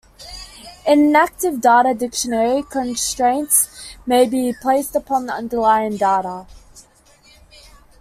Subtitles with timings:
[0.87, 6.47] In an active data dictionary constraints may be placed upon the underlying data.